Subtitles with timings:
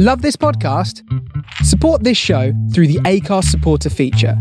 [0.00, 1.02] Love this podcast?
[1.64, 4.40] Support this show through the Acast supporter feature.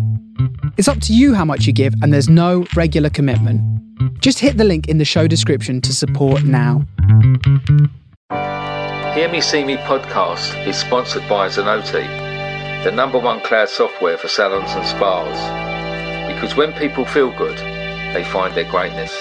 [0.78, 3.60] It's up to you how much you give, and there's no regular commitment.
[4.22, 6.86] Just hit the link in the show description to support now.
[9.16, 12.06] Hear Me See Me podcast is sponsored by Zenoti,
[12.84, 16.32] the number one cloud software for salons and spas.
[16.32, 17.58] Because when people feel good,
[18.14, 19.12] they find their greatness.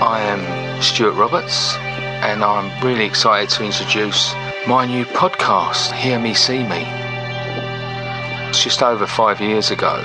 [0.00, 1.76] I am Stuart Roberts,
[2.20, 4.34] and I'm really excited to introduce
[4.66, 6.84] my new podcast, Hear Me See Me.
[8.48, 10.00] It's just over five years ago.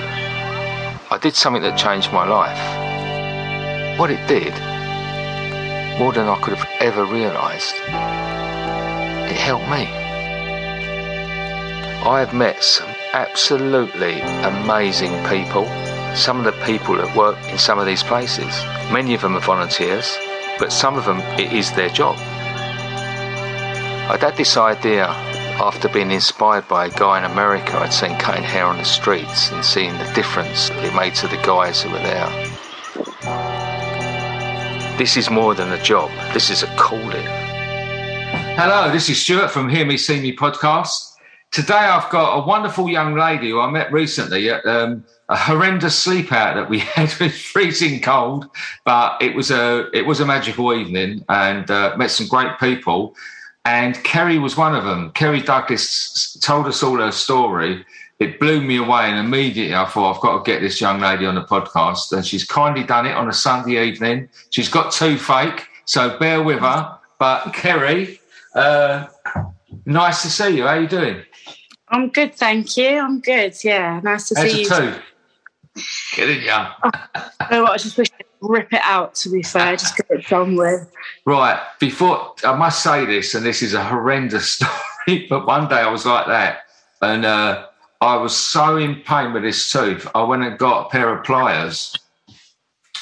[1.10, 4.00] I did something that changed my life.
[4.00, 4.54] What it did,
[6.00, 7.76] more than I could have ever realised,
[9.30, 9.88] it helped me.
[12.06, 15.66] I have met some absolutely amazing people.
[16.16, 19.40] Some of the people that work in some of these places, many of them are
[19.40, 20.18] volunteers,
[20.60, 22.18] but some of them it is their job.
[24.10, 28.44] I'd had this idea after being inspired by a guy in America I'd seen cutting
[28.44, 32.00] hair on the streets and seeing the difference it made to the guys who were
[32.00, 32.30] there.
[34.98, 37.26] This is more than a job, this is a calling.
[38.56, 41.12] Hello, this is Stuart from Hear Me See Me podcast.
[41.54, 45.95] Today I've got a wonderful young lady who I met recently at um, a horrendous
[45.95, 47.12] sleep out that we had.
[47.12, 48.50] It was freezing cold,
[48.86, 53.16] but it was a it was a magical evening and uh, met some great people.
[53.66, 55.12] And Kerry was one of them.
[55.12, 57.86] Kerry Douglas told us all her story.
[58.17, 61.28] It blew me away, and immediately I thought I've got to get this young lady
[61.28, 62.12] on the podcast.
[62.14, 64.28] And she's kindly done it on a Sunday evening.
[64.50, 66.98] She's got toothache, so bear with her.
[67.20, 68.20] But Kerry,
[68.56, 69.06] uh,
[69.86, 70.64] nice to see you.
[70.64, 71.23] How are you doing?
[71.94, 72.99] I'm good, thank you.
[72.99, 73.55] I'm good.
[73.63, 74.67] Yeah, nice to How's see you.
[74.67, 75.02] tooth?
[76.16, 76.73] Get it, yeah.
[76.83, 77.73] You know what?
[77.73, 79.13] I just wish I'd rip it out.
[79.16, 80.91] To be fair, just get it done with.
[81.25, 84.52] Right, before I must say this, and this is a horrendous
[85.05, 86.61] story, but one day I was like that,
[87.03, 87.67] and uh,
[88.02, 91.23] I was so in pain with this tooth, I went and got a pair of
[91.23, 91.95] pliers,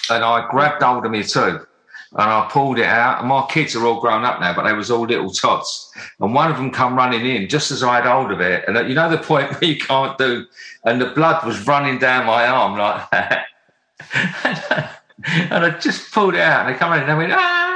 [0.09, 1.65] and I grabbed hold of my tooth,
[2.13, 3.19] and I pulled it out.
[3.19, 6.33] And my kids are all grown up now, but they was all little tots, and
[6.33, 8.95] one of them come running in just as I had hold of it, and you
[8.95, 10.45] know the point where you can't do,
[10.85, 13.45] and the blood was running down my arm like that.
[15.23, 17.67] and I just pulled it out, and they come in, and I went, ah!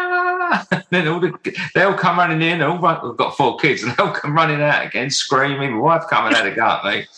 [0.72, 1.34] And then all the,
[1.74, 4.34] they all come running in, all run, we've got four kids, and they all come
[4.34, 5.74] running out again, screaming.
[5.74, 7.06] My wife coming out of gut, me.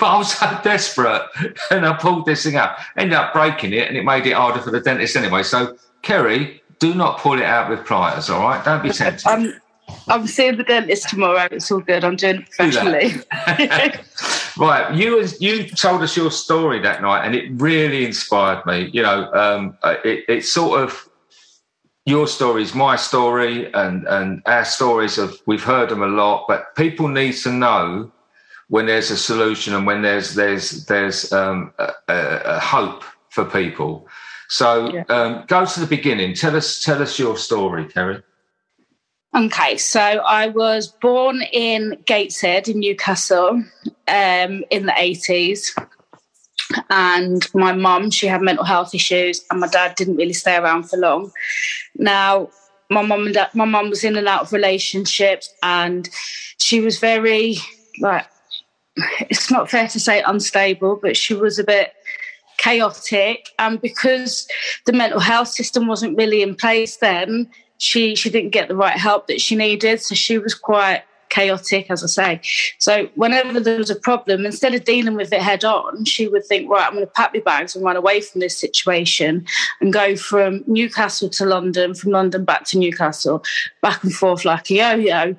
[0.00, 1.22] But I was so desperate,
[1.70, 4.60] and I pulled this thing out, ended up breaking it, and it made it harder
[4.60, 5.44] for the dentist anyway.
[5.44, 8.64] So, Kerry, do not pull it out with pliers, all right?
[8.64, 9.26] Don't be tempted.
[9.26, 9.52] I'm
[10.08, 11.48] I'm seeing the dentist tomorrow.
[11.50, 12.04] It's all good.
[12.04, 13.14] I'm doing it Do professionally.
[14.58, 18.90] right, you you told us your story that night, and it really inspired me.
[18.92, 21.08] You know, um, uh, it, it's sort of
[22.04, 26.46] your story is my story, and and our stories of we've heard them a lot,
[26.48, 28.10] but people need to know
[28.68, 34.06] when there's a solution and when there's there's there's um, a, a hope for people.
[34.48, 35.04] So Yeah.
[35.08, 36.34] um, go to the beginning.
[36.34, 38.22] Tell us tell us your story, Kerry.
[39.36, 43.62] Okay, so I was born in Gateshead in Newcastle
[44.08, 45.78] um, in the 80s.
[46.90, 50.84] And my mum, she had mental health issues, and my dad didn't really stay around
[50.84, 51.30] for long.
[51.96, 52.48] Now,
[52.90, 56.08] my mum and dad, my mum was in and out of relationships, and
[56.58, 57.56] she was very
[58.00, 58.26] like
[59.20, 61.92] it's not fair to say unstable, but she was a bit
[62.68, 63.50] chaotic.
[63.58, 64.46] And because
[64.86, 67.48] the mental health system wasn't really in place then,
[67.78, 70.00] she she didn't get the right help that she needed.
[70.00, 72.40] So she was quite chaotic, as I say.
[72.78, 76.44] So whenever there was a problem, instead of dealing with it head on, she would
[76.46, 79.46] think, right, I'm going to pack my bags and run away from this situation
[79.80, 83.44] and go from Newcastle to London, from London back to Newcastle,
[83.82, 85.36] back and forth like a yo-yo.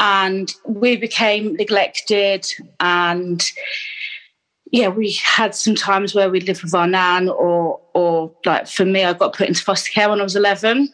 [0.00, 2.46] And we became neglected
[2.80, 3.42] and
[4.70, 8.84] yeah, we had some times where we lived with our nan, or or like for
[8.84, 10.92] me, I got put into foster care when I was eleven,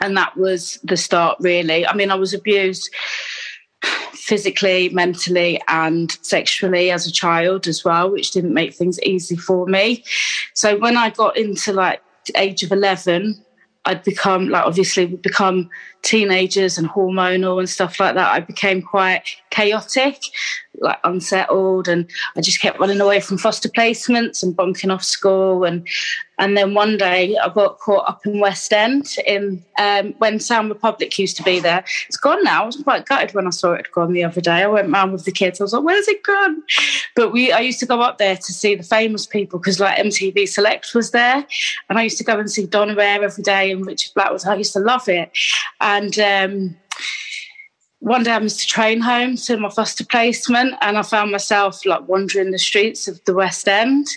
[0.00, 1.38] and that was the start.
[1.40, 2.90] Really, I mean, I was abused
[4.12, 9.66] physically, mentally, and sexually as a child as well, which didn't make things easy for
[9.66, 10.04] me.
[10.54, 12.02] So when I got into like
[12.36, 13.44] age of eleven,
[13.84, 15.70] I'd become like obviously become
[16.02, 18.32] teenagers and hormonal and stuff like that.
[18.32, 20.20] I became quite chaotic,
[20.80, 25.64] like unsettled, and I just kept running away from foster placements and bunking off school.
[25.64, 25.86] And
[26.38, 30.70] and then one day I got caught up in West End in um, when Sound
[30.70, 31.84] Republic used to be there.
[32.08, 32.64] It's gone now.
[32.64, 34.62] I was quite gutted when I saw it gone the other day.
[34.62, 35.60] I went round with the kids.
[35.60, 36.62] I was like, "Where's it gone?"
[37.14, 39.98] But we I used to go up there to see the famous people because like
[39.98, 41.46] MTV Select was there,
[41.88, 44.44] and I used to go and see Donna Air every day and Richard Blackwood.
[44.46, 45.30] I used to love it,
[45.96, 46.18] and.
[46.18, 46.76] Um,
[48.02, 51.86] one day I missed a train home to my foster placement, and I found myself
[51.86, 54.08] like wandering the streets of the West End,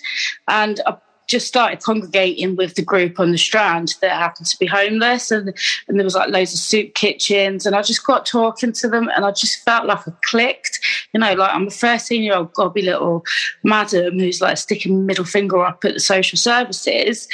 [0.48, 4.66] and I just started congregating with the group on the Strand that happened to be
[4.66, 5.54] homeless, and
[5.88, 9.07] and there was like loads of soup kitchens, and I just got talking to them,
[9.16, 10.80] and I just felt like I clicked,
[11.13, 13.24] you know, like I'm a 13 year old gobby little
[13.63, 17.27] madam who's like sticking middle finger up at the social services.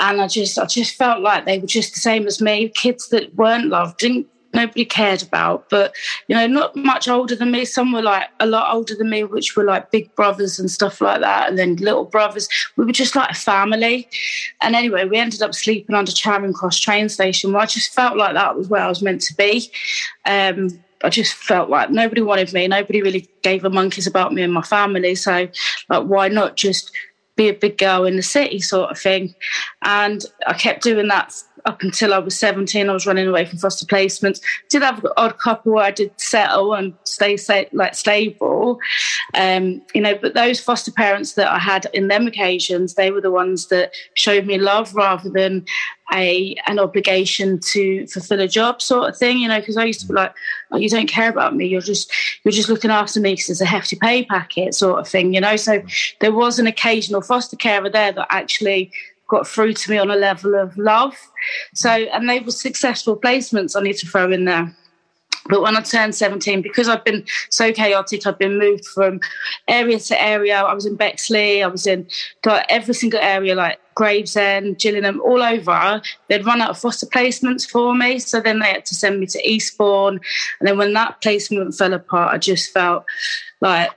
[0.00, 2.68] And I just, I just felt like they were just the same as me.
[2.70, 5.68] Kids that weren't loved, didn't nobody cared about.
[5.70, 5.94] But
[6.28, 7.64] you know, not much older than me.
[7.64, 11.00] Some were like a lot older than me, which were like big brothers and stuff
[11.00, 12.48] like that, and then little brothers.
[12.76, 14.08] We were just like a family.
[14.60, 17.52] And anyway, we ended up sleeping under Charing Cross train station.
[17.52, 19.70] Where I just felt like that was where I was meant to be.
[20.26, 22.68] Um, I just felt like nobody wanted me.
[22.68, 25.16] Nobody really gave a monkeys about me and my family.
[25.16, 25.48] So,
[25.88, 26.92] like, why not just
[27.36, 29.34] be a big girl in the city, sort of thing?
[29.82, 31.34] And I kept doing that
[31.64, 34.40] up until I was 17, I was running away from foster placements.
[34.68, 37.36] Did have an odd couple where I did settle and stay
[37.72, 38.80] like stable,
[39.34, 40.16] um, you know.
[40.20, 43.92] But those foster parents that I had in them occasions, they were the ones that
[44.14, 45.64] showed me love rather than
[46.12, 49.60] a an obligation to fulfill a job sort of thing, you know.
[49.60, 50.34] Because I used to be like,
[50.72, 51.66] oh, "You don't care about me.
[51.66, 52.12] You're just
[52.44, 55.40] you're just looking after me because it's a hefty pay packet, sort of thing, you
[55.40, 55.82] know." So
[56.20, 58.92] there was an occasional foster carer there that actually
[59.32, 61.16] got through to me on a level of love.
[61.74, 64.76] So, and they were successful placements, I need to throw in there.
[65.48, 69.18] But when I turned 17, because I've been so chaotic, I've been moved from
[69.66, 70.62] area to area.
[70.62, 72.06] I was in Bexley, I was in
[72.42, 76.00] got every single area, like Gravesend, Gillingham, all over.
[76.28, 78.20] They'd run out of foster placements for me.
[78.20, 80.20] So then they had to send me to Eastbourne.
[80.60, 83.04] And then when that placement fell apart, I just felt
[83.60, 83.90] like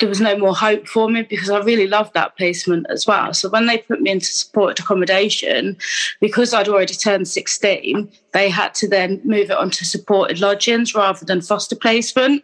[0.00, 3.32] there was no more hope for me because I really loved that placement as well.
[3.32, 5.76] So when they put me into supported accommodation,
[6.20, 11.24] because I'd already turned 16, they had to then move it onto supported lodgings rather
[11.24, 12.42] than foster placement.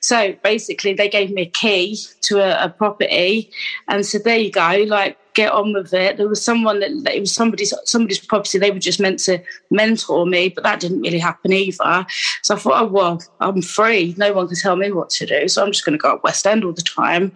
[0.00, 3.50] So basically, they gave me a key to a, a property
[3.88, 7.20] and said, "There you go, like get on with it." There was someone that it
[7.20, 8.58] was somebody's somebody's property.
[8.58, 9.38] They were just meant to
[9.70, 12.06] mentor me, but that didn't really happen either.
[12.42, 14.14] So I thought, "Oh well, I'm free.
[14.18, 15.46] No one can tell me what to do.
[15.46, 17.32] So I'm just going to go at West End all the time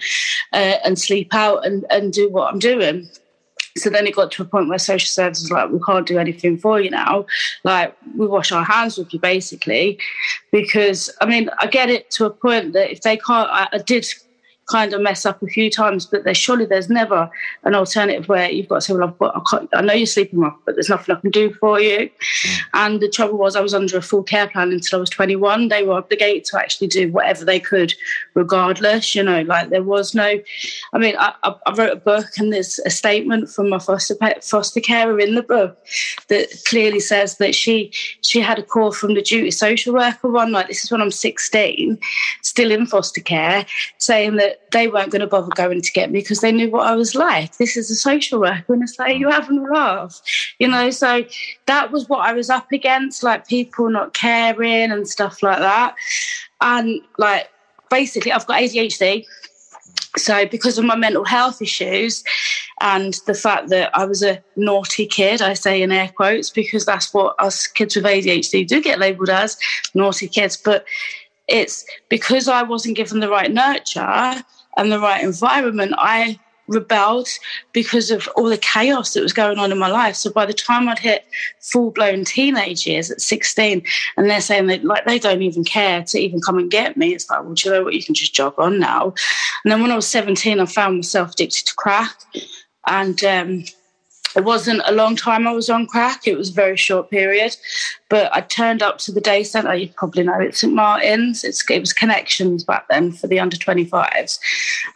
[0.52, 3.08] uh, and sleep out and and do what I'm doing."
[3.76, 6.18] So then it got to a point where social services was like, we can't do
[6.18, 7.26] anything for you now.
[7.62, 9.98] Like, we wash our hands with you, basically.
[10.50, 13.78] Because, I mean, I get it to a point that if they can't, I, I
[13.78, 14.06] did
[14.70, 17.30] kind of mess up a few times, but there's surely there's never
[17.64, 20.76] an alternative where you've got to say, well, i I, know you're sleeping rough, but
[20.76, 22.08] there's nothing I can do for you.
[22.08, 22.60] Mm.
[22.74, 25.68] And the trouble was, I was under a full care plan until I was 21.
[25.68, 27.94] They were obligated to actually do whatever they could,
[28.34, 29.14] regardless.
[29.14, 30.40] You know, like there was no.
[30.92, 34.80] I mean, I, I wrote a book, and there's a statement from my foster foster
[34.80, 35.78] carer in the book
[36.28, 37.92] that clearly says that she
[38.22, 40.68] she had a call from the duty social worker one night.
[40.68, 41.98] This is when I'm 16,
[42.42, 43.66] still in foster care,
[44.00, 46.86] saying that they weren't going to bother going to get me because they knew what
[46.86, 47.56] I was like.
[47.58, 50.20] This is a social worker, and it's like you having a laugh,
[50.58, 50.90] you know.
[50.90, 51.24] So
[51.66, 55.94] that was what I was up against, like people not caring and stuff like that.
[56.60, 57.50] And like
[57.90, 59.26] basically, I've got ADHD.
[60.16, 62.24] So, because of my mental health issues
[62.80, 66.84] and the fact that I was a naughty kid, I say in air quotes, because
[66.84, 69.56] that's what us kids with ADHD do get labelled as
[69.94, 70.56] naughty kids.
[70.56, 70.84] But
[71.50, 74.42] it's because I wasn't given the right nurture
[74.76, 76.38] and the right environment, I
[76.70, 77.28] rebelled
[77.72, 80.14] because of all the chaos that was going on in my life.
[80.14, 81.26] So by the time I'd hit
[81.60, 83.82] full blown teenage years at 16,
[84.16, 87.12] and they're saying that like they don't even care to even come and get me,
[87.12, 87.94] it's like, well, you know what?
[87.94, 89.12] You can just jog on now.
[89.64, 92.16] And then when I was 17, I found myself addicted to crack.
[92.86, 93.64] And um,
[94.36, 96.26] it wasn't a long time I was on crack.
[96.26, 97.56] It was a very short period.
[98.08, 99.74] But I turned up to the day centre.
[99.74, 101.44] You probably know it's St Martin's.
[101.44, 104.38] It's, it was connections back then for the under 25s.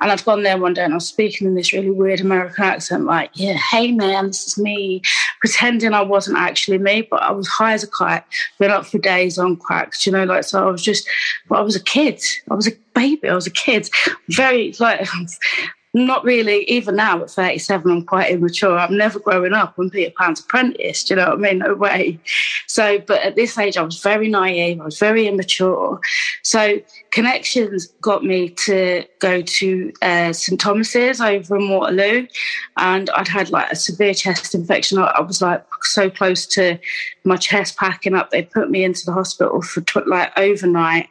[0.00, 2.64] And I'd gone there one day and I was speaking in this really weird American
[2.64, 5.02] accent, like, yeah, hey man, this is me,
[5.40, 8.24] pretending I wasn't actually me, but I was high as a kite,
[8.58, 9.94] been up for days on crack.
[10.04, 11.08] You know, like, so I was just,
[11.48, 12.20] well, I was a kid.
[12.50, 13.28] I was a baby.
[13.28, 13.88] I was a kid.
[14.28, 15.06] Very, like,
[15.94, 18.76] not really, even now at 37, I'm quite immature.
[18.76, 19.74] I'm never growing up.
[19.78, 21.04] I'm Peter Pan's apprentice.
[21.04, 21.58] Do you know what I mean?
[21.60, 22.18] No way.
[22.66, 24.80] So, but at this age, I was very naive.
[24.80, 26.00] I was very immature.
[26.42, 26.80] So,
[27.12, 32.26] connections got me to go to uh, St Thomas's over in Waterloo,
[32.76, 34.98] and I'd had like a severe chest infection.
[34.98, 36.78] I was like so close to
[37.24, 38.30] my chest packing up.
[38.30, 41.08] They put me into the hospital for like overnight,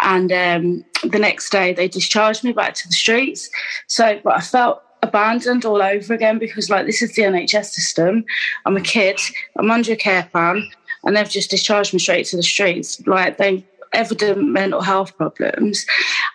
[0.00, 3.50] and um, the next day they discharged me back to the streets.
[3.86, 8.24] So, but I felt abandoned all over again because like this is the NHS system.
[8.66, 9.18] I'm a kid.
[9.56, 10.68] I'm under a care plan,
[11.04, 13.04] and they've just discharged me straight to the streets.
[13.06, 15.84] Like they evident mental health problems.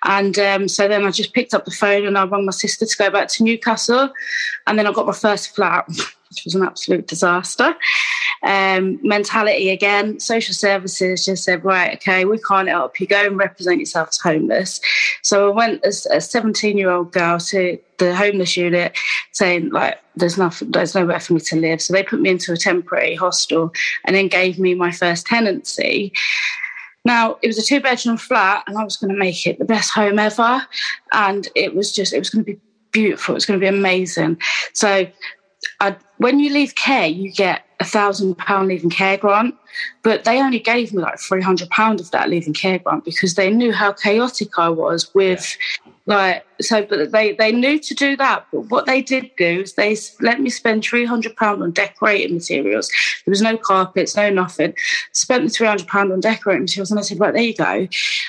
[0.04, 2.86] And um, so then I just picked up the phone and I rang my sister
[2.86, 4.12] to go back to Newcastle.
[4.68, 5.88] And then I got my first flat,
[6.36, 7.76] which was an absolute disaster.
[8.44, 13.08] Um, mentality again, social services just said, right, okay, we can't help you.
[13.08, 14.82] Go and represent yourself as homeless.
[15.24, 18.98] So I went as a 17 year old girl to the homeless unit
[19.32, 21.82] saying, like, there's nothing, there's nowhere for me to live.
[21.82, 23.74] So they put me into a temporary hostel
[24.04, 26.14] and then gave me my first tenancy.
[27.06, 29.66] Now, it was a two bedroom flat, and I was going to make it the
[29.66, 30.66] best home ever.
[31.12, 32.60] And it was just, it was going to be
[32.92, 33.34] beautiful.
[33.34, 34.38] It was going to be amazing.
[34.74, 35.06] So,
[35.80, 39.56] I, when you leave care, you get a thousand pound leaving care grant,
[40.04, 43.36] but they only gave me like three hundred pound of that leaving care grant because
[43.36, 45.92] they knew how chaotic I was with yeah.
[46.06, 46.86] Like so.
[46.86, 48.46] But they they knew to do that.
[48.52, 52.36] But what they did do is they let me spend three hundred pound on decorating
[52.36, 52.90] materials.
[53.26, 54.76] There was no carpets, no nothing.
[55.12, 57.88] Spent the three hundred pound on decorating materials, and I said, right there you go.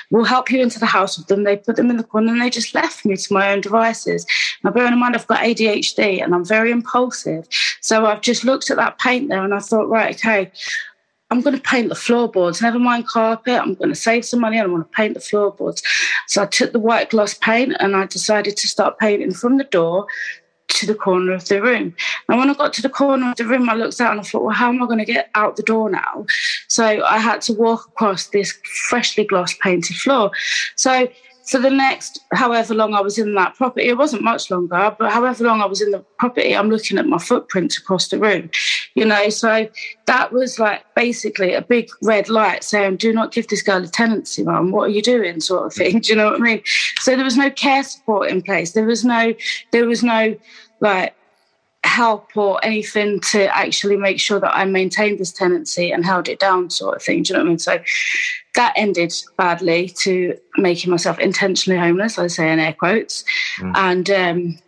[0.09, 1.43] We'll help you into the house with them.
[1.43, 4.25] They put them in the corner, and they just left me to my own devices.
[4.63, 7.47] Now, bearing in mind, I've got ADHD and I'm very impulsive,
[7.81, 10.51] so I've just looked at that paint there, and I thought, right, okay.
[11.29, 13.59] I'm going to paint the floorboards, never mind carpet.
[13.59, 15.83] I'm going to save some money and I'm going to paint the floorboards.
[16.27, 19.65] So I took the white gloss paint and I decided to start painting from the
[19.65, 20.07] door
[20.69, 21.95] to the corner of the room.
[22.29, 24.23] And when I got to the corner of the room, I looked out and I
[24.23, 26.25] thought, well, how am I going to get out the door now?
[26.67, 28.53] So I had to walk across this
[28.87, 30.31] freshly gloss painted floor.
[30.75, 31.07] So
[31.47, 35.11] for the next however long I was in that property, it wasn't much longer, but
[35.11, 38.49] however long I was in the property, I'm looking at my footprints across the room,
[38.95, 39.29] you know.
[39.29, 39.69] So
[40.05, 43.87] that was like basically a big red light saying, do not give this girl a
[43.87, 44.71] tenancy, mum.
[44.71, 45.39] What are you doing?
[45.39, 45.99] sort of thing.
[46.01, 46.61] Do you know what I mean?
[46.99, 48.73] So there was no care support in place.
[48.73, 49.33] There was no,
[49.71, 50.35] there was no
[50.79, 51.15] like
[51.87, 56.39] help or anything to actually make sure that I maintained this tenancy and held it
[56.39, 57.23] down, sort of thing.
[57.23, 57.59] Do you know what I mean?
[57.59, 57.79] So
[58.55, 63.23] that ended badly to making myself intentionally homeless, I say in air quotes.
[63.59, 63.75] Mm.
[63.75, 64.59] And um,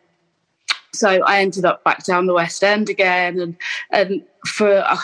[0.93, 3.39] so I ended up back down the West End again.
[3.39, 3.57] And,
[3.91, 4.97] and for, uh,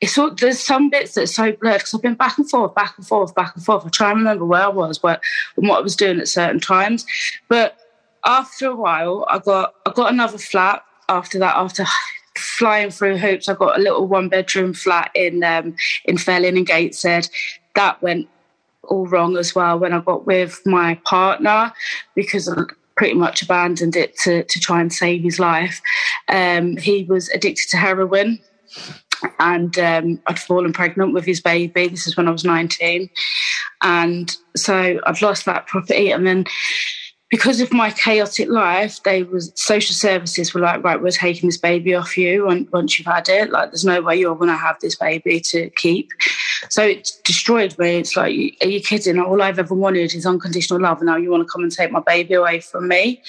[0.00, 2.96] it's all, there's some bits that's so blurred because I've been back and forth, back
[2.98, 3.86] and forth, back and forth.
[3.86, 5.20] I try and remember where I was, what,
[5.56, 7.06] and what I was doing at certain times.
[7.48, 7.78] But
[8.24, 10.82] after a while, I got I got another flat.
[11.08, 11.84] After that, after
[12.36, 16.66] flying through hoops, I got a little one bedroom flat in um, in Felling and
[16.66, 17.28] Gateshead
[17.74, 18.28] that went
[18.84, 21.72] all wrong as well when I got with my partner
[22.14, 22.62] because I
[22.96, 25.80] pretty much abandoned it to, to try and save his life.
[26.28, 28.40] Um, he was addicted to heroin
[29.38, 31.86] and um, I'd fallen pregnant with his baby.
[31.86, 33.08] This is when I was 19.
[33.82, 36.44] And so I'd lost that property and then
[37.30, 41.58] because of my chaotic life, they was social services were like, right, we're taking this
[41.58, 43.50] baby off you once you've had it.
[43.50, 46.10] Like, there's no way you're going to have this baby to keep.
[46.70, 47.96] So it destroyed me.
[47.96, 48.30] It's like,
[48.62, 49.20] are you kidding?
[49.20, 51.90] All I've ever wanted is unconditional love, and now you want to come and take
[51.90, 53.22] my baby away from me.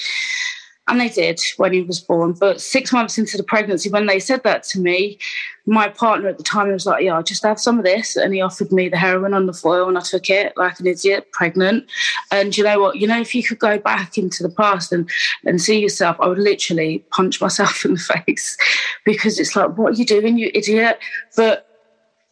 [0.90, 2.34] And they did when he was born.
[2.34, 5.20] But six months into the pregnancy, when they said that to me,
[5.66, 8.16] my partner at the time was like, Yeah, I'll just have some of this.
[8.16, 10.88] And he offered me the heroin on the foil, and I took it like an
[10.88, 11.86] idiot, pregnant.
[12.32, 12.98] And you know what?
[12.98, 15.10] You know, if you could go back into the past and,
[15.46, 18.58] and see yourself, I would literally punch myself in the face
[19.06, 21.00] because it's like, What are you doing, you idiot?
[21.36, 21.68] But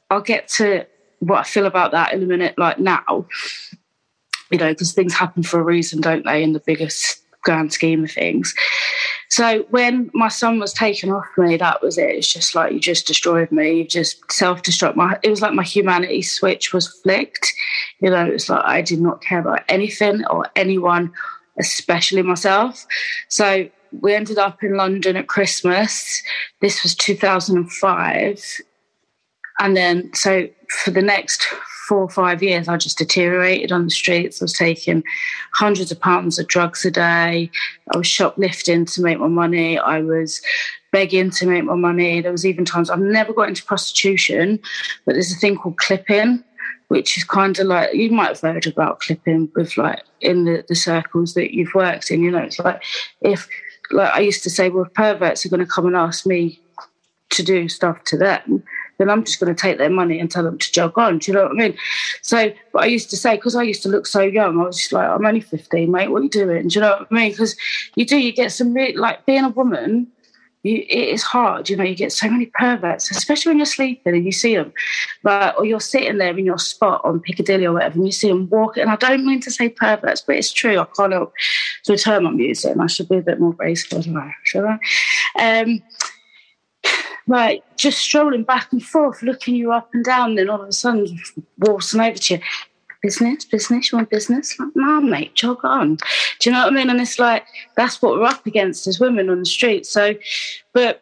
[0.10, 0.86] I'll get to
[1.20, 3.28] what I feel about that in a minute, like now,
[4.52, 8.04] you know, because things happen for a reason, don't they, in the biggest grand scheme
[8.04, 8.54] of things.
[9.30, 12.10] So when my son was taken off me, that was it.
[12.10, 13.80] It's just like you just destroyed me.
[13.80, 15.18] You just self-destruct my.
[15.24, 17.54] It was like my humanity switch was flicked.
[18.02, 21.14] You know, it's like I did not care about anything or anyone,
[21.58, 22.86] especially myself.
[23.30, 23.70] So
[24.02, 26.22] we ended up in London at Christmas.
[26.60, 28.62] This was 2005.
[29.60, 31.48] And then, so for the next
[31.88, 34.42] four or five years, I just deteriorated on the streets.
[34.42, 35.04] I was taking
[35.54, 37.50] hundreds of pounds of drugs a day.
[37.94, 39.80] I was shoplifting to make my money.
[39.80, 40.42] I was
[40.92, 42.22] begging to make my money.
[42.22, 44.60] There was even times I've never got into prostitution,
[45.06, 46.44] but there's a thing called clipping,
[46.90, 50.66] which is kind of like you might have heard about clipping with like in the,
[50.68, 52.22] the circles that you've worked in.
[52.22, 52.84] You know, it's like
[53.22, 53.48] if
[53.92, 56.60] like I used to say, well, perverts are going to come and ask me
[57.30, 58.64] to do stuff to them
[58.98, 61.20] then I'm just going to take their money and tell them to jog on.
[61.20, 61.78] Do you know what I mean?
[62.22, 64.78] So, but I used to say, because I used to look so young, I was
[64.78, 66.10] just like, I'm only 15, mate.
[66.10, 66.68] What are you doing?
[66.68, 67.32] Do you know what I mean?
[67.32, 67.56] Because
[67.96, 70.08] you do, you get some, re- like being a woman,
[70.64, 71.70] you, it is hard.
[71.70, 74.74] You know, you get so many perverts, especially when you're sleeping and you see them,
[75.24, 78.28] but or you're sitting there in your spot on Piccadilly or whatever, and you see
[78.28, 78.84] them walking.
[78.84, 80.78] And I don't mean to say perverts, but it's true.
[80.78, 81.34] I can't help
[81.86, 82.80] the term I'm using.
[82.80, 84.04] I should be a bit more graceful,
[84.44, 84.80] should I?
[85.40, 85.82] Um,
[87.28, 90.72] like just strolling back and forth, looking you up and down, then all of a
[90.72, 91.20] sudden
[91.60, 92.42] waltzing over to you.
[93.02, 94.58] business, business, you want business?
[94.60, 95.96] Like, no, mate, jog on.
[96.40, 96.90] Do you know what I mean?
[96.90, 99.86] And it's like, that's what we're up against as women on the street.
[99.86, 100.16] So,
[100.74, 101.02] but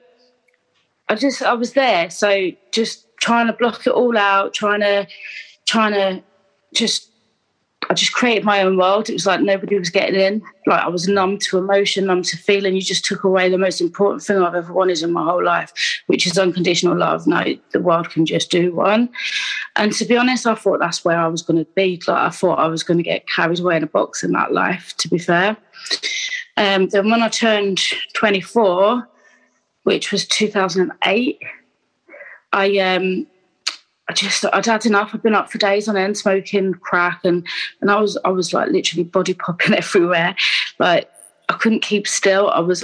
[1.09, 2.09] I just, I was there.
[2.09, 5.07] So just trying to block it all out, trying to,
[5.65, 6.23] trying to
[6.73, 7.11] just
[7.89, 9.09] I just created my own world.
[9.09, 10.41] It was like nobody was getting in.
[10.65, 12.75] Like I was numb to emotion, numb to feeling.
[12.75, 15.71] You just took away the most important thing I've ever wanted in my whole life,
[16.07, 17.27] which is unconditional love.
[17.27, 19.09] Now the world can just do one.
[19.75, 22.01] And to be honest, I thought that's where I was going to be.
[22.07, 24.51] Like I thought I was going to get carried away in a box in that
[24.51, 24.95] life.
[24.97, 25.57] To be fair,
[26.57, 27.81] um, then when I turned
[28.13, 29.07] 24,
[29.83, 31.39] which was 2008,
[32.53, 33.27] I um,
[34.07, 35.11] I just I'd had enough.
[35.13, 37.45] I'd been up for days on end smoking crack and
[37.81, 40.35] and I was I was like literally body popping everywhere.
[40.79, 41.09] Like
[41.49, 42.49] I couldn't keep still.
[42.49, 42.83] I was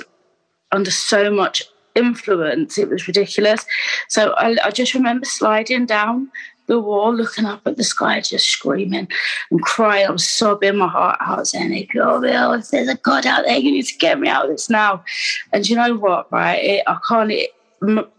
[0.72, 1.64] under so much
[1.96, 2.78] influence.
[2.78, 3.66] It was ridiculous.
[4.08, 6.32] So I, I just remember sliding down
[6.68, 9.08] the wall, looking up at the sky, just screaming
[9.52, 10.08] and crying.
[10.08, 13.46] I was sobbing my heart out, saying, "If you're real, if there's a God out
[13.46, 15.04] there, you need to get me out of this now."
[15.52, 16.32] And you know what?
[16.32, 16.64] Right?
[16.64, 17.32] It, I can't.
[17.32, 17.52] It,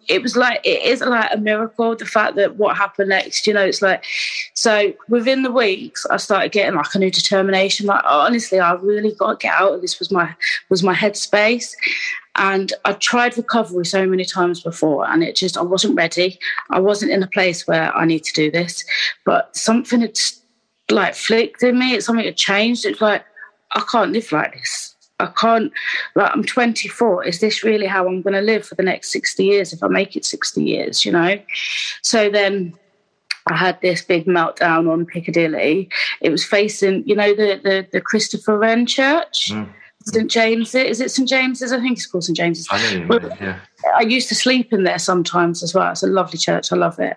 [0.08, 3.54] it was like it is like a miracle the fact that what happened next you
[3.54, 4.04] know it's like
[4.54, 9.12] so within the weeks i started getting like a new determination like honestly i really
[9.14, 10.34] got to get out of this was my
[10.68, 11.74] was my headspace.
[12.36, 16.38] And i tried recovery so many times before and it just i wasn't ready.
[16.70, 18.84] I wasn't in a place where i need to do this.
[19.24, 20.18] But something had
[20.90, 22.84] like flicked in me it's something had changed.
[22.84, 23.24] It's like
[23.72, 24.91] i can't live like this
[25.22, 25.72] I can't,
[26.14, 27.24] like, I'm 24.
[27.24, 29.88] Is this really how I'm going to live for the next 60 years if I
[29.88, 31.38] make it 60 years, you know?
[32.02, 32.74] So then
[33.46, 35.88] I had this big meltdown on Piccadilly.
[36.20, 39.50] It was facing, you know, the, the, the Christopher Wren Church.
[39.50, 39.68] Mm.
[40.04, 40.74] St James.
[40.74, 41.72] Is it St James's?
[41.72, 42.66] I think it's called St James's.
[42.70, 43.60] I know, well, yeah.
[43.94, 45.90] I used to sleep in there sometimes as well.
[45.90, 46.72] It's a lovely church.
[46.72, 47.16] I love it.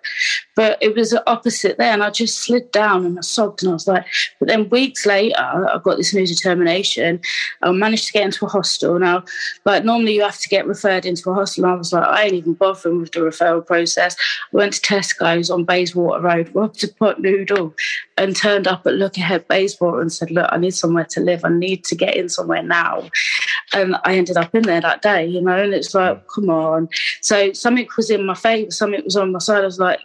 [0.56, 3.74] But it was opposite there, and I just slid down and I sobbed, and I
[3.74, 4.06] was like.
[4.40, 7.20] But then weeks later, I got this new determination.
[7.62, 9.00] I managed to get into a hostel.
[9.00, 9.24] Now,
[9.66, 11.66] like normally you have to get referred into a hostel.
[11.66, 14.16] And I was like, I ain't even bothering with the referral process.
[14.54, 17.74] I went to Tesco's on Bayswater Road, robbed a pot noodle,
[18.18, 21.44] and turned up at Look Ahead Bayswater and said, "Look, I need somewhere to live.
[21.44, 23.10] I need to get in somewhere now."
[23.74, 25.58] And I ended up in there that day, you know.
[25.58, 26.28] And it's like, mm.
[26.34, 26.55] come on.
[27.22, 29.62] So something was in my favour, something was on my side.
[29.64, 30.00] I was like,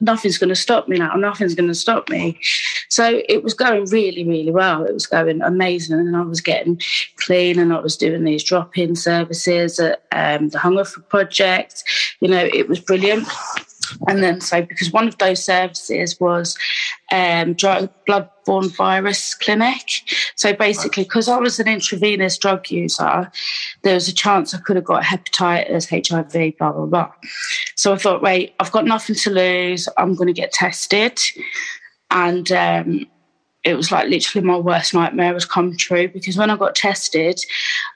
[0.00, 1.14] nothing's going to stop me now.
[1.14, 2.38] Nothing's going to stop me.
[2.88, 4.84] So it was going really, really well.
[4.84, 6.80] It was going amazing, and I was getting
[7.16, 11.84] clean, and I was doing these drop-in services at um, the Hungerford Project.
[12.20, 13.28] You know, it was brilliant.
[14.08, 16.56] And then, so because one of those services was
[17.12, 20.02] um, drug, bloodborne virus clinic.
[20.34, 23.30] So basically, because I was an intravenous drug user,
[23.82, 27.12] there was a chance I could have got hepatitis, HIV, blah, blah, blah.
[27.74, 29.88] So I thought, wait, I've got nothing to lose.
[29.96, 31.20] I'm going to get tested.
[32.10, 33.06] And um,
[33.66, 37.44] it was like literally my worst nightmare has come true because when I got tested,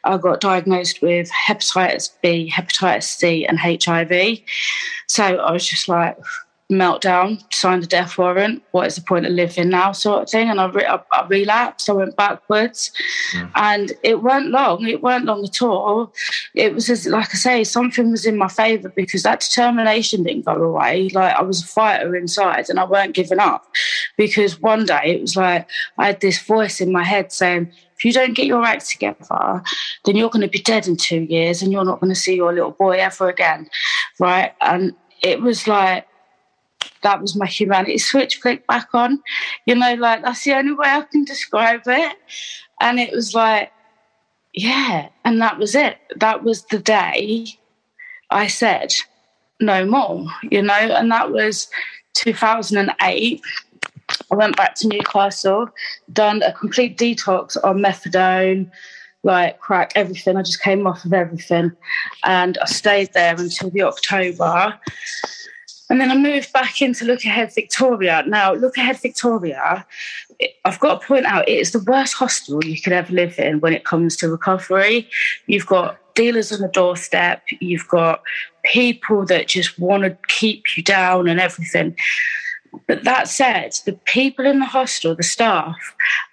[0.02, 4.40] I got diagnosed with hepatitis B, hepatitis C, and HIV.
[5.06, 6.18] So I was just like,
[6.70, 8.62] meltdown, signed a death warrant.
[8.70, 10.48] What is the point of living now, sort of thing?
[10.48, 11.90] And I, re- I, I relapsed.
[11.90, 12.92] I went backwards,
[13.34, 13.50] mm.
[13.56, 14.86] and it weren't long.
[14.86, 16.12] It weren't long at all.
[16.54, 20.46] It was just like I say, something was in my favour because that determination didn't
[20.46, 21.08] go away.
[21.10, 23.66] Like I was a fighter inside, and I weren't giving up.
[24.16, 27.72] Because one day it was like I had this voice in my head saying.
[27.96, 29.62] If you don't get your act together,
[30.06, 32.34] then you're going to be dead in two years and you're not going to see
[32.34, 33.68] your little boy ever again.
[34.18, 34.54] Right.
[34.62, 36.06] And it was like,
[37.02, 39.22] that was my humanity switch flick back on.
[39.66, 42.16] You know, like that's the only way I can describe it.
[42.80, 43.72] And it was like,
[44.52, 45.98] yeah, and that was it.
[46.16, 47.46] That was the day
[48.30, 48.94] I said
[49.60, 51.68] no more, you know, and that was
[52.14, 53.42] 2008.
[54.30, 55.68] I went back to Newcastle,
[56.12, 58.70] done a complete detox on methadone,
[59.22, 60.36] like crack, everything.
[60.36, 61.72] I just came off of everything.
[62.24, 64.78] And I stayed there until the October.
[65.90, 68.22] And then I moved back into Look Ahead Victoria.
[68.26, 69.84] Now, Look Ahead Victoria,
[70.64, 73.60] I've got to point out, it is the worst hostel you could ever live in
[73.60, 75.10] when it comes to recovery.
[75.46, 78.22] You've got dealers on the doorstep, you've got
[78.64, 81.96] people that just want to keep you down and everything.
[82.86, 85.76] But that said, the people in the hostel, the staff,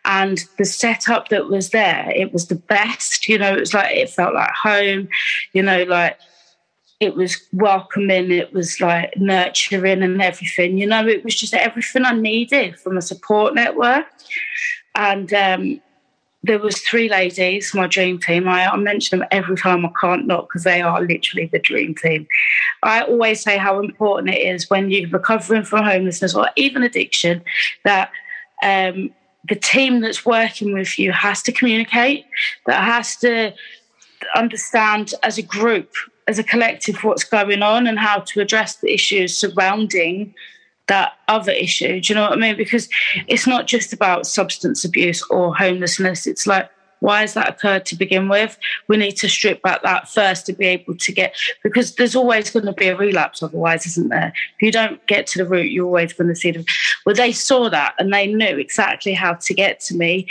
[0.05, 3.27] and the setup that was there, it was the best.
[3.27, 5.09] You know, it was like, it felt like home,
[5.53, 6.19] you know, like
[6.99, 10.77] it was welcoming, it was like nurturing and everything.
[10.77, 14.05] You know, it was just everything I needed from a support network.
[14.95, 15.81] And um,
[16.43, 18.47] there was three ladies, my dream team.
[18.47, 21.93] I, I mention them every time I can't not because they are literally the dream
[21.93, 22.27] team.
[22.81, 27.43] I always say how important it is when you're recovering from homelessness or even addiction
[27.83, 28.11] that
[28.63, 29.11] um,
[29.47, 32.25] the team that's working with you has to communicate,
[32.65, 33.53] that has to
[34.35, 35.91] understand as a group,
[36.27, 40.33] as a collective, what's going on and how to address the issues surrounding
[40.87, 41.99] that other issue.
[42.01, 42.57] Do you know what I mean?
[42.57, 42.89] Because
[43.27, 46.27] it's not just about substance abuse or homelessness.
[46.27, 48.57] It's like why has that occurred to begin with?
[48.87, 52.49] We need to strip back that first to be able to get, because there's always
[52.49, 54.33] going to be a relapse otherwise, isn't there?
[54.57, 56.65] If you don't get to the root, you're always going to see them.
[57.05, 60.27] Well, they saw that and they knew exactly how to get to me.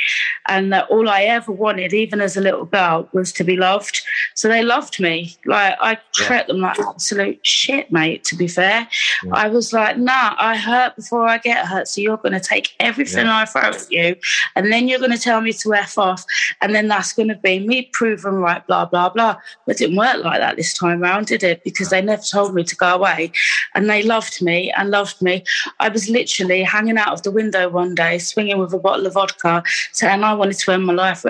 [0.49, 4.03] And that all I ever wanted, even as a little girl, was to be loved.
[4.35, 5.37] So they loved me.
[5.45, 8.89] Like I treat them like absolute shit, mate, to be fair.
[9.25, 9.33] Yeah.
[9.33, 11.89] I was like, nah, I hurt before I get hurt.
[11.89, 13.39] So you're going to take everything yeah.
[13.39, 14.17] I throw at you
[14.55, 16.25] and then you're going to tell me to F off
[16.61, 19.37] and then that's going to be me proven right, blah, blah, blah.
[19.67, 21.65] But it didn't work like that this time around, did it?
[21.65, 23.33] Because they never told me to go away.
[23.75, 25.45] And they loved me and loved me.
[25.81, 29.15] I was literally hanging out of the window one day, swinging with a bottle of
[29.15, 31.23] vodka, saying I wanted to end my life.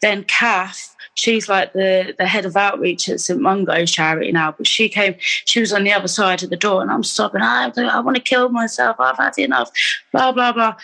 [0.00, 4.52] Then Kath, she's like the the head of outreach at St Mungo charity now.
[4.52, 7.42] But she came, she was on the other side of the door, and I'm sobbing.
[7.42, 8.96] I, I want to kill myself.
[8.98, 9.70] I've had enough.
[10.12, 10.74] Blah blah blah.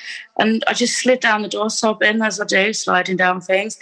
[0.41, 3.77] And I just slid down the door, sobbing as I do, sliding down things.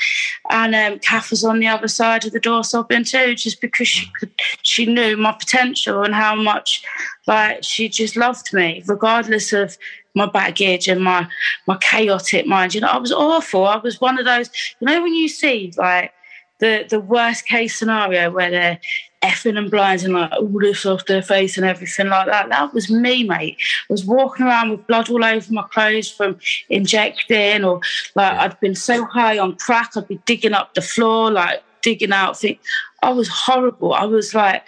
[0.50, 3.88] And um, Kath was on the other side of the door, sobbing too, just because
[3.88, 4.30] she could,
[4.62, 6.82] she knew my potential and how much,
[7.26, 9.76] like, she just loved me, regardless of
[10.14, 11.28] my baggage and my
[11.66, 12.74] my chaotic mind.
[12.74, 13.66] You know, I was awful.
[13.66, 14.48] I was one of those.
[14.80, 16.12] You know, when you see like
[16.58, 18.80] the the worst case scenario where they're
[19.22, 22.48] effing and blinding like all this off their face and everything like that.
[22.48, 23.56] That was me, mate.
[23.58, 26.38] I was walking around with blood all over my clothes from
[26.68, 27.80] injecting, or
[28.14, 28.42] like yeah.
[28.42, 32.38] I'd been so high on crack, I'd be digging up the floor, like digging out
[32.38, 32.58] things.
[33.02, 33.92] I was horrible.
[33.92, 34.62] I was like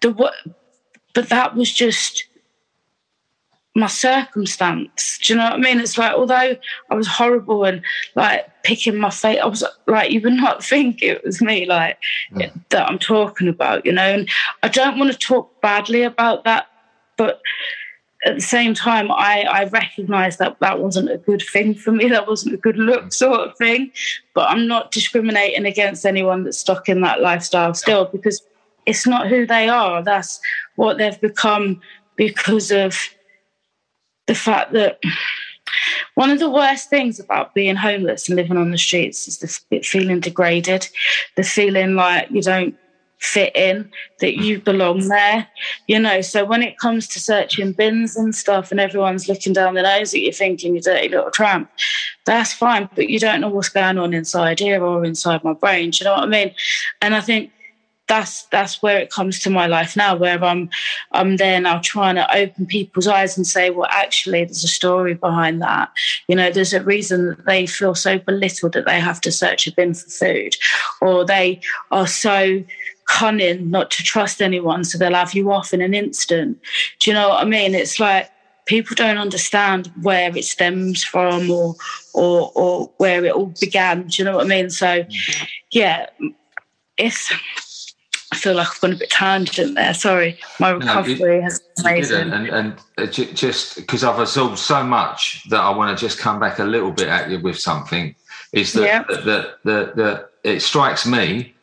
[0.00, 0.34] the what,
[1.14, 2.24] but that was just
[3.74, 5.18] my circumstance.
[5.22, 5.80] Do you know what I mean?
[5.80, 6.56] It's like, although
[6.90, 7.82] I was horrible and
[8.14, 11.98] like picking my face, I was like, you would not think it was me, like
[12.34, 12.50] yeah.
[12.70, 14.02] that I'm talking about, you know.
[14.02, 14.28] And
[14.62, 16.66] I don't want to talk badly about that,
[17.16, 17.40] but
[18.26, 22.08] at the same time, I, I recognize that that wasn't a good thing for me.
[22.10, 23.12] That wasn't a good look, mm.
[23.12, 23.92] sort of thing.
[24.34, 28.42] But I'm not discriminating against anyone that's stuck in that lifestyle still because
[28.84, 30.02] it's not who they are.
[30.02, 30.40] That's
[30.76, 31.80] what they've become
[32.16, 32.98] because of
[34.30, 35.00] the fact that
[36.14, 39.80] one of the worst things about being homeless and living on the streets is the
[39.80, 40.88] feeling degraded,
[41.34, 42.76] the feeling like you don't
[43.18, 43.90] fit in,
[44.20, 45.08] that you belong mm.
[45.08, 45.48] there.
[45.88, 49.74] You know, so when it comes to searching bins and stuff and everyone's looking down
[49.74, 51.68] the nose at you thinking you're dirty little tramp,
[52.24, 55.90] that's fine, but you don't know what's going on inside here or inside my brain.
[55.90, 56.54] Do you know what I mean?
[57.02, 57.50] And I think
[58.10, 60.68] that's that's where it comes to my life now where i'm
[61.12, 65.14] i'm there now trying to open people's eyes and say well actually there's a story
[65.14, 65.88] behind that.
[66.26, 69.68] You know there's a reason that they feel so belittled that they have to search
[69.68, 70.56] a bin for food
[71.00, 71.60] or they
[71.92, 72.64] are so
[73.06, 76.58] cunning not to trust anyone so they'll have you off in an instant.
[76.98, 77.76] Do you know what i mean?
[77.76, 78.28] It's like
[78.66, 81.76] people don't understand where it stems from or
[82.12, 84.08] or or where it all began.
[84.08, 84.68] Do you know what i mean?
[84.68, 85.44] So mm-hmm.
[85.70, 86.06] yeah
[87.00, 87.32] it's
[88.32, 89.92] I feel like I've gone a bit tangent there.
[89.92, 92.32] Sorry, my recovery no, has been amazing.
[92.32, 96.38] And, and uh, just because I've absorbed so much that I want to just come
[96.38, 98.14] back a little bit at you with something
[98.52, 99.02] is that yeah.
[99.08, 101.54] that, that, that, that it strikes me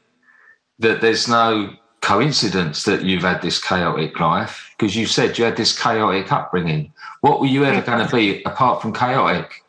[0.79, 5.57] that there's no coincidence that you've had this chaotic life because you said you had
[5.57, 6.91] this chaotic upbringing.
[7.21, 9.63] What were you ever going to be apart from chaotic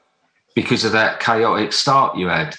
[0.54, 2.56] because of that chaotic start you had?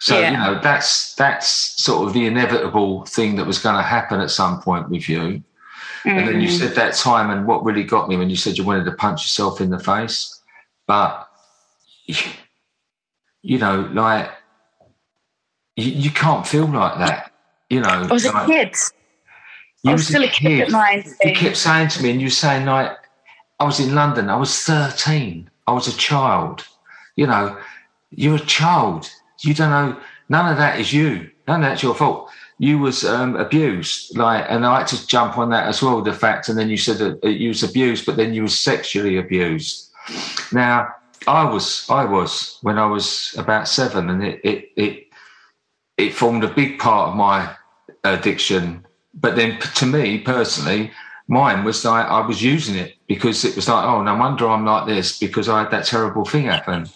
[0.00, 0.30] So yeah.
[0.30, 1.48] you know that's that's
[1.82, 5.42] sort of the inevitable thing that was going to happen at some point with you.
[6.04, 6.18] Mm.
[6.18, 6.58] And then you mm.
[6.58, 9.22] said that time, and what really got me when you said you wanted to punch
[9.22, 10.40] yourself in the face,
[10.86, 11.28] but
[13.42, 14.30] you know, like
[15.76, 17.32] you, you can't feel like that.
[17.68, 18.76] You know, I was like, a kid.
[19.82, 20.68] You I was, was still a kid.
[20.68, 21.06] kid at.
[21.24, 22.96] You kept saying to me, and you were saying like,
[23.58, 24.30] I was in London.
[24.30, 25.50] I was thirteen.
[25.66, 26.66] I was a child.
[27.16, 27.58] You know,
[28.10, 29.10] you're a child
[29.40, 30.00] you don't know.
[30.28, 31.30] None of that is you.
[31.48, 32.30] None of that's your fault.
[32.58, 36.02] You was um, abused, like, and I had to jump on that as well.
[36.02, 39.16] The fact, and then you said that you was abused, but then you was sexually
[39.16, 39.90] abused.
[40.52, 40.94] Now,
[41.26, 45.06] I was, I was when I was about seven, and it, it, it,
[45.96, 47.50] it formed a big part of my
[48.04, 48.86] addiction.
[49.14, 50.92] But then, to me personally,
[51.28, 54.66] mine was like I was using it because it was like, oh, no wonder I'm
[54.66, 56.88] like this because I had that terrible thing happen.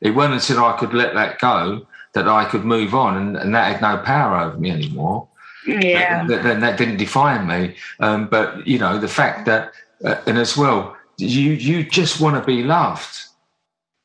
[0.00, 3.54] It wasn't until I could let that go that I could move on, and, and
[3.54, 5.28] that had no power over me anymore.
[5.66, 7.76] Yeah, then that, that, didn't define me.
[8.00, 9.72] Um, but you know, the fact that,
[10.04, 13.26] uh, and as well, you you just want to be loved.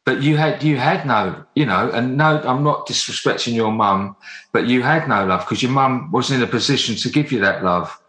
[0.05, 4.15] but you had you had no, you know, and no, I'm not disrespecting your mum,
[4.53, 7.41] but you had no love because your mum wasn't in a position to give you
[7.41, 7.99] that love,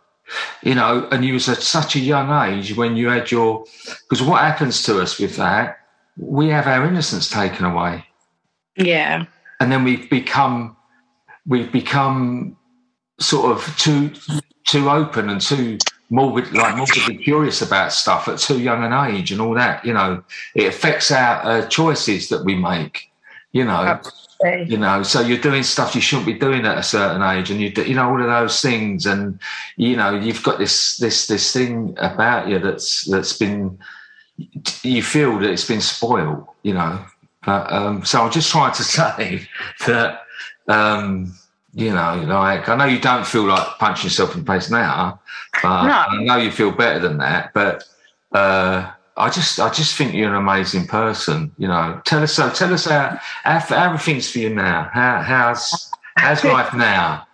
[0.62, 3.64] you know, and you was at such a young age when you had your
[4.08, 5.80] because what happens to us with that,
[6.16, 8.04] we have our innocence taken away,
[8.76, 9.26] Yeah.
[9.60, 10.76] And then we've become
[11.46, 12.56] we've become
[13.18, 14.12] sort of too
[14.64, 15.78] too open and too
[16.10, 19.92] morbid like morbidly curious about stuff at too young an age and all that you
[19.92, 20.22] know.
[20.54, 23.10] It affects our uh, choices that we make
[23.52, 23.98] you know.
[24.40, 24.70] Absolutely.
[24.70, 27.60] you know so you're doing stuff you shouldn't be doing at a certain age and
[27.60, 29.40] you do, you know all of those things and
[29.76, 33.76] you know you've got this this this thing about you that's that's been
[34.84, 37.04] you feel that it's been spoiled you know
[37.44, 39.48] but um so i'm just trying to say
[39.86, 40.22] that
[40.68, 41.32] um
[41.74, 45.20] you know like i know you don't feel like punching yourself in the face now
[45.62, 45.92] but No.
[45.92, 47.84] i know you feel better than that but
[48.32, 51.50] uh I just, I just think you're an amazing person.
[51.58, 52.50] You know, tell us so.
[52.50, 54.88] Tell us how, how, how everything's for you now.
[54.92, 57.26] How, how's, how's life now?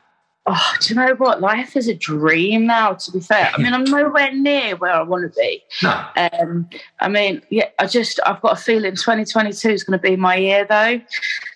[0.47, 1.41] Oh, do you know what?
[1.41, 3.51] Life is a dream now, to be fair.
[3.55, 5.63] I mean, I'm nowhere near where I want to be.
[5.83, 6.69] No, Um,
[7.01, 10.37] I mean, yeah, I just, I've got a feeling 2022 is going to be my
[10.37, 11.01] year though.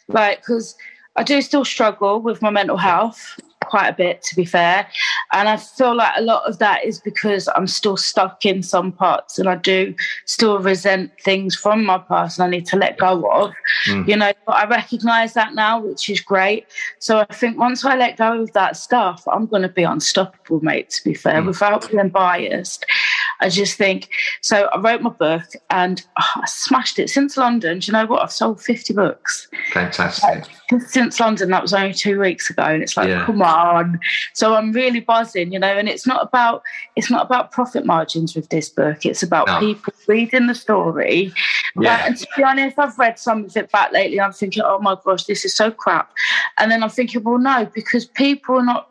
[0.09, 0.74] Like, because
[1.16, 4.88] I do still struggle with my mental health quite a bit, to be fair.
[5.33, 8.90] And I feel like a lot of that is because I'm still stuck in some
[8.92, 9.94] parts and I do
[10.26, 13.52] still resent things from my past and I need to let go of.
[13.87, 14.09] Mm.
[14.09, 16.66] You know, but I recognize that now, which is great.
[16.98, 20.61] So I think once I let go of that stuff, I'm going to be unstoppable,
[20.64, 21.46] mate, to be fair, Mm.
[21.46, 22.85] without being biased.
[23.40, 24.09] I just think
[24.40, 24.66] so.
[24.66, 27.79] I wrote my book and oh, I smashed it since London.
[27.79, 28.22] Do you know what?
[28.22, 30.44] I've sold 50 books fantastic.
[30.88, 31.51] since London.
[31.51, 33.24] That was only two weeks ago, and it's like, Yeah.
[33.27, 34.01] come on.
[34.35, 35.68] So I'm really buzzing, you know.
[35.79, 36.62] And it's not about
[36.96, 39.07] it's not about profit margins with this book.
[39.07, 39.61] It's about No.
[39.61, 41.33] people reading the story.
[41.77, 41.92] Yeah.
[41.92, 44.20] Like, and to be honest, I've read some of it back lately.
[44.20, 46.11] I'm thinking, oh my gosh, this is so crap.
[46.59, 48.88] And then I'm thinking, well, no, because people are not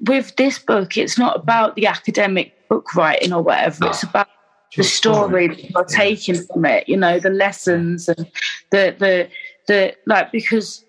[0.00, 0.96] with this book.
[0.96, 3.86] It's not about the academic book writing or whatever.
[3.86, 4.28] It's about
[4.76, 8.26] the story that you're taking from it, you know, the lessons and
[8.70, 9.28] the the
[9.66, 10.84] the like because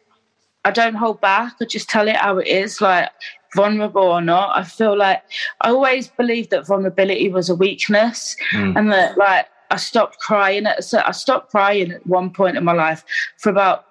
[0.65, 3.09] I don't hold back, I just tell it how it is, like
[3.55, 4.57] vulnerable or not.
[4.57, 5.23] I feel like
[5.61, 8.77] I always believed that vulnerability was a weakness Mm.
[8.77, 12.63] and that like I stopped crying at so I stopped crying at one point in
[12.63, 13.03] my life
[13.37, 13.85] for about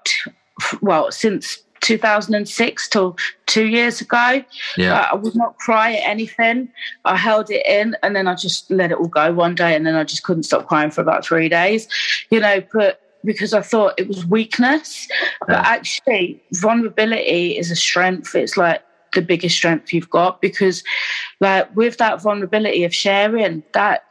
[0.83, 4.43] well, since 2006 till two years ago.
[4.77, 6.69] Yeah, I, I would not cry at anything.
[7.05, 9.87] I held it in and then I just let it all go one day and
[9.87, 11.89] then I just couldn't stop crying for about three days,
[12.31, 15.09] you know, but because I thought it was weakness.
[15.47, 18.35] But actually, vulnerability is a strength.
[18.35, 18.83] It's like
[19.15, 20.83] the biggest strength you've got because,
[21.41, 24.05] like, with that vulnerability of sharing, that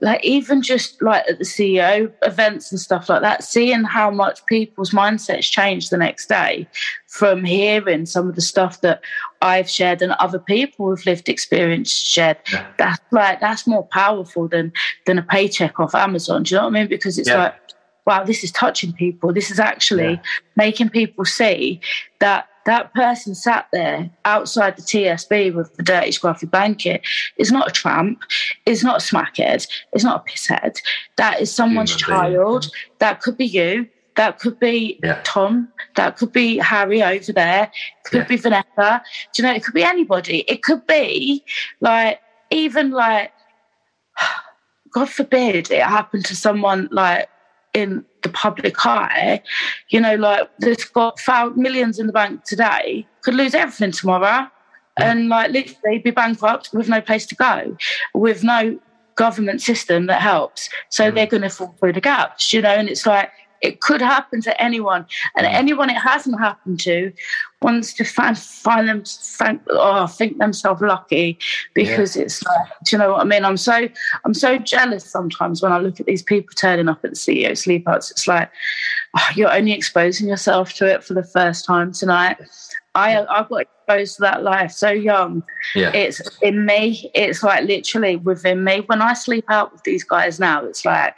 [0.00, 4.44] like even just like at the CEO events and stuff like that, seeing how much
[4.46, 6.68] people's mindsets change the next day
[7.08, 9.00] from hearing some of the stuff that
[9.42, 12.66] I've shared and other people with lived experience shared, Yeah.
[12.78, 14.72] that's like that's more powerful than
[15.06, 16.44] than a paycheck off Amazon.
[16.44, 16.88] Do you know what I mean?
[16.88, 17.38] Because it's Yeah.
[17.44, 17.54] like,
[18.06, 19.32] wow, this is touching people.
[19.32, 20.22] This is actually Yeah.
[20.56, 21.80] making people see
[22.20, 27.00] that that person sat there outside the TSB with the dirty, scruffy blanket
[27.38, 28.20] is not a tramp,
[28.66, 30.76] is not a smackhead, is not a pisshead.
[31.16, 32.68] That is someone's child.
[32.98, 33.88] That could be you.
[34.16, 35.18] That could be Yeah.
[35.24, 35.68] Tom.
[35.96, 37.72] That could be Harry over there.
[38.04, 38.28] Could Yeah.
[38.28, 39.02] be Vanessa.
[39.32, 39.54] Do you know?
[39.54, 40.40] It could be anybody.
[40.46, 41.42] It could be
[41.80, 43.32] like even like
[44.92, 47.30] God forbid it happened to someone like
[47.78, 49.42] in the public eye,
[49.90, 54.48] you know, like that's got found millions in the bank today, could lose everything tomorrow
[54.96, 57.76] and like literally be bankrupt with no place to go,
[58.14, 58.78] with no
[59.14, 60.68] government system that helps.
[60.90, 61.14] So Mm.
[61.14, 64.40] they're going to fall through the gaps, you know, and it's like, it could happen
[64.42, 65.52] to anyone, and Mm.
[65.54, 67.12] anyone it hasn't happened to
[67.60, 71.38] wants to find find them find, oh, think themselves lucky
[71.74, 73.44] because it's like, do you know what I mean?
[73.44, 73.88] I'm so
[74.24, 77.50] I'm so jealous sometimes when I look at these people turning up at the CEO
[77.56, 78.10] sleepouts.
[78.12, 78.50] It's like
[79.16, 82.36] oh, you're only exposing yourself to it for the first time tonight.
[82.94, 85.42] I I got exposed to that life so young.
[85.74, 87.10] yeah, It's in me.
[87.14, 88.82] It's like literally within me.
[88.86, 91.14] When I sleep out with these guys now, it's like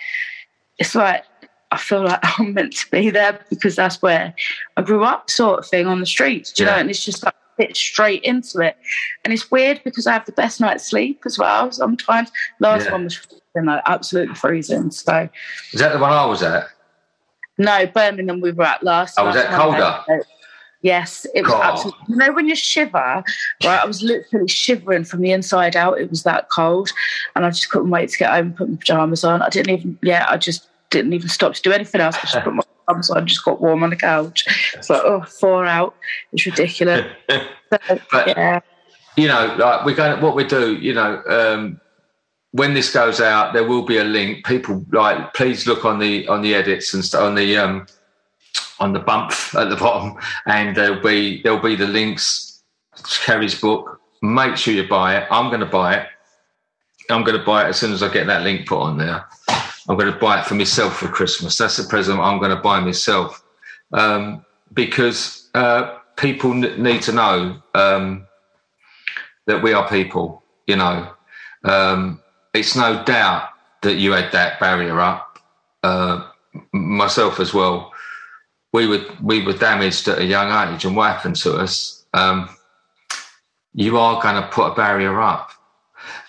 [0.79, 1.25] it's like
[1.73, 4.35] I feel like I'm meant to be there because that's where
[4.77, 6.53] I grew up, sort of thing, on the streets.
[6.53, 6.75] Do you Yeah.
[6.77, 6.81] know?
[6.81, 8.77] And it's just like fit straight into it.
[9.25, 11.71] And it's weird because I have the best night's sleep as well.
[11.71, 12.93] Sometimes last Yeah.
[12.93, 14.91] one was freezing, like absolutely freezing.
[14.91, 15.29] So
[15.73, 16.69] is that the one I was at?
[17.59, 19.17] no, Birmingham we were at last.
[19.19, 20.03] Oh, was that colder?
[20.83, 21.63] Yes, it was God.
[21.75, 22.01] absolutely.
[22.09, 23.25] You know when you shiver, right?
[23.65, 26.01] I was literally shivering from the inside out.
[26.01, 26.89] It was that cold,
[27.37, 29.43] and I just couldn't wait to get home and put my pajamas on.
[29.43, 32.17] I didn't even, yeah, I just didn't even stop to do anything else.
[32.17, 32.63] I just put my
[33.03, 34.45] so I just got warm on the couch.
[34.75, 35.95] It's like, oh, four out.
[36.33, 37.07] It's ridiculous.
[37.71, 38.61] but, yeah.
[39.17, 41.81] You know, like we're going, what we do, you know, um,
[42.53, 44.45] when this goes out, there will be a link.
[44.45, 47.87] People like, please look on the on the edits and st- on the um,
[48.79, 52.63] on the bump at the bottom, and there'll be there'll be the links
[52.97, 54.01] to Kerry's book.
[54.23, 55.29] Make sure you buy it.
[55.31, 56.07] I'm going to buy it.
[57.09, 59.25] I'm going to buy it as soon as I get that link put on there.
[59.91, 61.59] I'm going to buy it for myself for Christmas.
[61.59, 63.43] That's the present I'm going to buy myself
[63.93, 68.25] um, because uh, people n- need to know um,
[69.47, 70.45] that we are people.
[70.69, 71.13] You know,
[71.65, 72.23] um,
[72.55, 73.49] it's no doubt
[73.83, 75.41] that you had that barrier up.
[75.83, 76.25] Uh,
[76.73, 77.93] myself as well.
[78.73, 82.05] We were we were damaged at a young age, and what happened to us?
[82.15, 82.49] Um,
[83.75, 85.51] you are going to put a barrier up,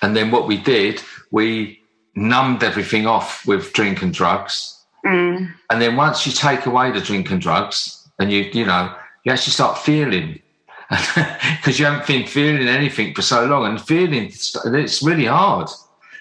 [0.02, 1.81] and then what we did, we
[2.16, 4.78] numbed everything off with drink and drugs.
[5.06, 5.54] Mm.
[5.70, 8.94] And then once you take away the drink and drugs, and you you know
[9.24, 10.40] you actually start feeling
[10.90, 15.70] because you haven't been feeling anything for so long, and feeling it's really hard.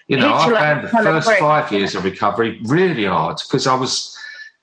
[0.08, 4.16] You know, I found the first five years of recovery really hard because I was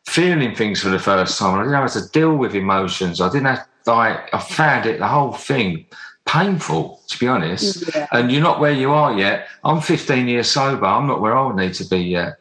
[0.05, 1.55] feeling things for the first time.
[1.55, 3.21] I didn't know how to deal with emotions.
[3.21, 5.85] I didn't have like I found it the whole thing
[6.27, 7.83] painful to be honest.
[7.95, 8.07] Yeah.
[8.11, 9.47] And you're not where you are yet.
[9.63, 10.85] I'm 15 years sober.
[10.85, 12.37] I'm not where I would need to be yet.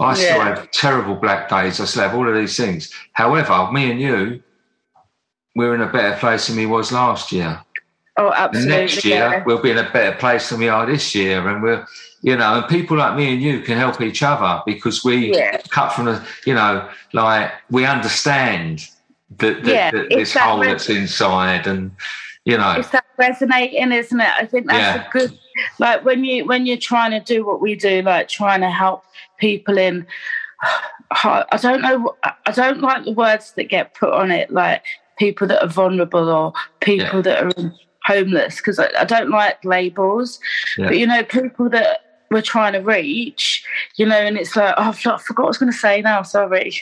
[0.00, 0.14] I yeah.
[0.14, 1.80] still have terrible black days.
[1.80, 2.92] I still have all of these things.
[3.12, 4.42] However, me and you,
[5.54, 7.60] we're in a better place than we was last year.
[8.16, 8.72] Oh, absolutely.
[8.72, 9.44] And next year, yeah.
[9.44, 11.46] we'll be in a better place than we are this year.
[11.48, 11.86] And we're,
[12.22, 15.58] you know, and people like me and you can help each other because we yeah.
[15.68, 18.88] cut from the, you know, like we understand
[19.38, 21.92] that, yeah, this hole that's inside and,
[22.44, 22.72] you know.
[22.72, 24.32] It's that resonating, isn't it?
[24.38, 25.08] I think that's yeah.
[25.08, 25.38] a good,
[25.78, 29.04] like when you, when you're trying to do what we do, like trying to help
[29.38, 30.06] people in,
[31.10, 34.82] I don't know, I don't like the words that get put on it, like
[35.18, 37.22] people that are vulnerable or people yeah.
[37.22, 37.72] that are
[38.04, 40.38] homeless because I, I, don't like labels.
[40.76, 40.86] Yeah.
[40.86, 42.00] But you know, people that
[42.30, 43.64] we're trying to reach,
[43.96, 46.22] you know, and it's like, oh, I forgot what I was going to say now.
[46.22, 46.74] Sorry.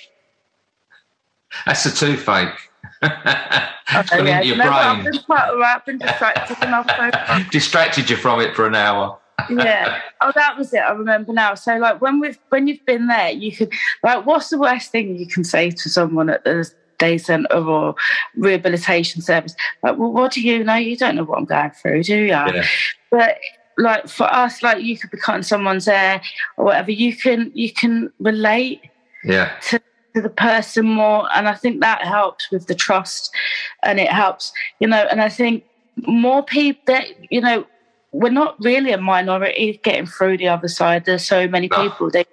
[1.67, 2.71] That's a toothache.
[3.03, 4.41] okay, yeah.
[4.43, 4.75] your no, brain.
[4.75, 5.77] I've been all right.
[5.77, 7.51] I've been distracted enough.
[7.51, 9.19] distracted you from it for an hour.
[9.51, 10.01] yeah.
[10.21, 10.79] Oh, that was it.
[10.79, 11.55] I remember now.
[11.55, 15.17] So, like, when we've when you've been there, you could like, what's the worst thing
[15.17, 16.71] you can say to someone at the
[17.03, 17.95] day centre or
[18.37, 19.55] rehabilitation service.
[19.83, 20.77] Like, well, what do you know?
[20.77, 22.27] You don't know what I'm going through, do you?
[22.27, 22.65] Yeah.
[23.11, 23.39] But
[23.79, 26.23] like for us, like you could become someone's there
[26.57, 26.93] or whatever.
[26.93, 28.81] You can you can relate.
[29.25, 29.53] Yeah.
[29.69, 29.81] To,
[30.15, 33.35] to the person more, and I think that helps with the trust,
[33.83, 35.07] and it helps, you know.
[35.11, 35.65] And I think
[36.07, 37.67] more people that you know
[38.13, 41.05] we're not really a minority getting through the other side.
[41.05, 41.83] There's so many no.
[41.83, 42.25] people they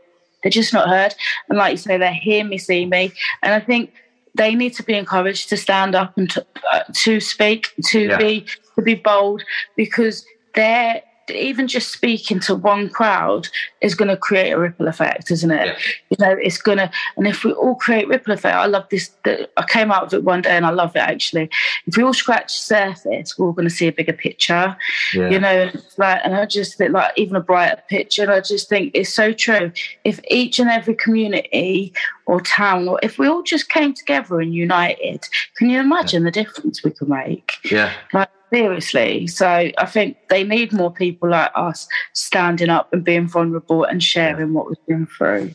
[0.44, 1.16] they're just not heard,
[1.50, 3.12] and like you say, they hear me, see me,
[3.42, 3.94] and I think
[4.36, 8.18] they need to be encouraged to stand up and to, uh, to speak, to yeah.
[8.18, 9.44] be to be bold,
[9.76, 13.48] because they're even just speaking to one crowd
[13.82, 15.68] is going to create a ripple effect, isn't it?
[15.68, 15.78] Yeah.
[16.10, 19.10] You know, it's going to, and if we all create ripple effect, I love this.
[19.24, 21.50] The, I came out of it one day and I love it actually.
[21.86, 24.76] If we all scratch the surface, we're all going to see a bigger picture.
[25.14, 25.30] Yeah.
[25.30, 28.24] You know, like, and I just think like even a brighter picture.
[28.24, 29.72] And I just think it's so true.
[30.04, 31.94] If each and every community
[32.26, 36.28] or town, or if we all just came together and united, can you imagine yeah.
[36.28, 37.54] the difference we could make?
[37.70, 37.94] Yeah.
[38.14, 39.28] Like, Seriously.
[39.28, 44.04] So I think they need more people like us standing up and being vulnerable and
[44.04, 45.54] sharing what we've been through.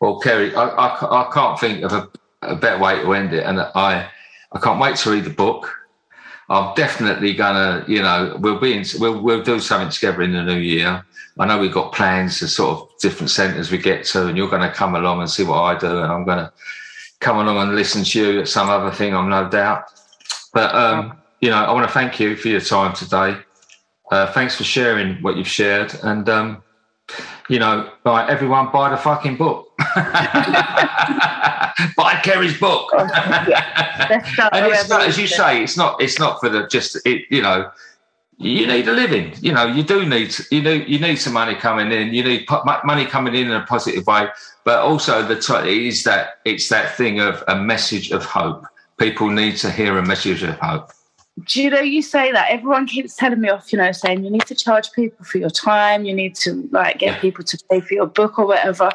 [0.00, 2.10] Well, Kerry, I, I, I can't think of a,
[2.42, 3.44] a, better way to end it.
[3.44, 4.08] And I,
[4.52, 5.70] I can't wait to read the book.
[6.48, 10.42] I'm definitely gonna, you know, we'll be in, we'll we'll do something together in the
[10.42, 11.02] new year.
[11.38, 14.50] I know we've got plans to sort of different centres we get to, and you're
[14.50, 16.52] going to come along and see what I do, and I'm going to
[17.20, 19.14] come along and listen to you at some other thing.
[19.14, 19.84] I'm no doubt.
[20.52, 23.36] But um, you know, I want to thank you for your time today.
[24.10, 25.94] Uh, thanks for sharing what you've shared.
[26.02, 26.62] And, um,
[27.50, 29.70] you know, buy everyone buy the fucking book.
[29.76, 29.92] buy
[32.22, 32.88] Kerry's book.
[32.94, 33.06] Oh,
[33.46, 34.48] yeah.
[34.54, 37.42] and it's not, as you say, it's not, it's not for the just, it, you
[37.42, 37.70] know,
[38.38, 39.34] you need a living.
[39.42, 42.14] You know, you do need, you know, you need some money coming in.
[42.14, 42.46] You need
[42.86, 44.28] money coming in in a positive way,
[44.64, 48.64] but also the t- is that it's that thing of a message of hope.
[48.96, 50.90] People need to hear a message of hope
[51.46, 54.30] do you know you say that everyone keeps telling me off you know saying you
[54.30, 57.80] need to charge people for your time you need to like get people to pay
[57.80, 58.90] for your book or whatever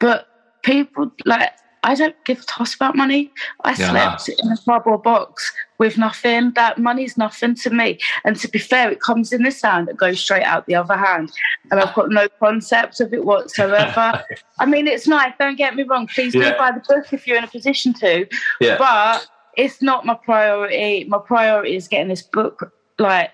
[0.00, 0.26] but
[0.62, 1.52] people like
[1.84, 3.30] I don't give a toss about money.
[3.62, 6.52] I yeah, slept in a cardboard box with nothing.
[6.54, 7.98] That money's nothing to me.
[8.24, 10.96] And to be fair, it comes in this hand that goes straight out the other
[10.96, 11.30] hand.
[11.70, 14.24] And I've got no concept of it whatsoever.
[14.58, 15.34] I mean, it's nice.
[15.38, 16.06] Don't get me wrong.
[16.06, 16.52] Please yeah.
[16.52, 18.26] do buy the book if you're in a position to.
[18.60, 18.78] Yeah.
[18.78, 21.04] But it's not my priority.
[21.04, 23.32] My priority is getting this book like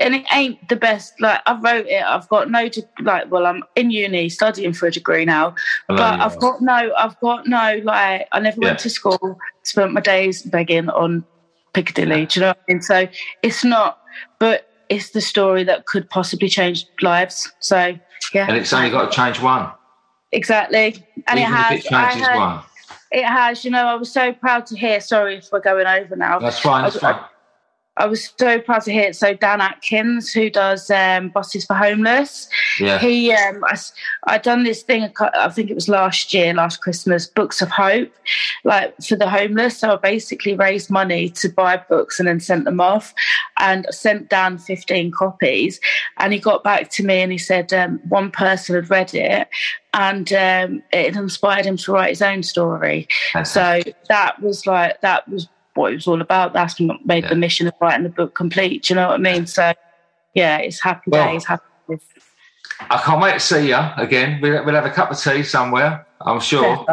[0.00, 3.44] and it ain't the best like i wrote it i've got no de- like well
[3.44, 5.54] i'm in uni studying for a degree now
[5.88, 8.68] but i've got no i've got no like i never yeah.
[8.68, 11.24] went to school spent my days begging on
[11.74, 12.26] piccadilly yeah.
[12.26, 13.06] do you know what i mean so
[13.42, 14.00] it's not
[14.38, 17.94] but it's the story that could possibly change lives so
[18.32, 19.70] yeah and it's only got to change one
[20.32, 20.94] exactly
[21.26, 22.62] and Even it has it changes had, one
[23.12, 26.16] it has you know i was so proud to hear sorry if we're going over
[26.16, 26.38] now.
[26.38, 27.14] That's fine that's fine.
[27.14, 27.28] I
[28.06, 29.16] was so proud to hear it.
[29.16, 32.48] So Dan Atkins, who does um, buses for homeless,
[32.80, 32.98] yeah.
[32.98, 33.76] he um, I,
[34.26, 35.12] I done this thing.
[35.20, 38.10] I think it was last year, last Christmas, books of hope,
[38.64, 39.78] like for the homeless.
[39.78, 43.12] So I basically raised money to buy books and then sent them off,
[43.58, 45.78] and sent Dan fifteen copies.
[46.18, 49.48] And he got back to me and he said um, one person had read it
[49.94, 53.06] and um, it inspired him to write his own story.
[53.44, 56.52] So that was like that was what it was all about.
[56.52, 57.30] That's what made yeah.
[57.30, 58.84] the mission of writing the book complete.
[58.84, 59.46] Do you know what I mean?
[59.46, 59.72] So,
[60.34, 62.00] yeah, it's happy well, days, happy days.
[62.90, 64.40] I can't wait to see you again.
[64.40, 66.84] We'll, we'll have a cup of tea somewhere, I'm sure.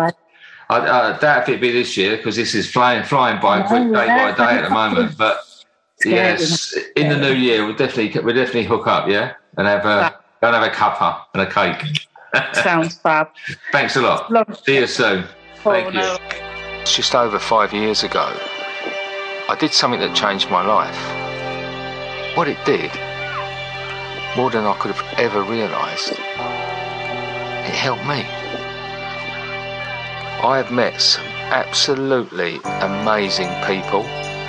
[0.70, 3.92] I, I doubt if it'd be this year because this is flying flying by no,
[3.92, 4.32] day yeah.
[4.32, 5.18] by day at the moment.
[5.18, 5.40] But
[6.06, 10.16] yes, in the new year we'll definitely we'll definitely hook up, yeah, and have a
[10.42, 12.08] and have a cuppa and a cake.
[12.64, 13.30] Sounds fab.
[13.72, 14.32] Thanks a lot.
[14.32, 15.26] Love See you soon.
[15.66, 16.14] Oh, Thank no.
[16.14, 16.18] you.
[16.82, 18.32] It's just over five years ago.
[19.50, 20.96] I did something that changed my life.
[22.38, 22.92] What it did,
[24.38, 28.22] more than I could have ever realised, it helped me.
[30.46, 34.04] I have met some absolutely amazing people.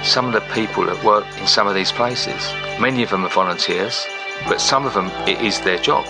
[0.04, 3.30] Some of the people that work in some of these places, many of them are
[3.30, 4.06] volunteers,
[4.48, 6.04] but some of them it is their job.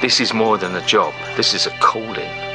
[0.00, 2.45] This is more than a job, this is a calling.